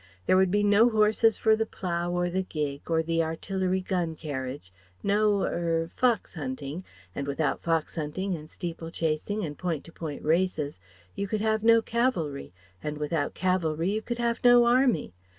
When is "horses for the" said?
0.89-1.67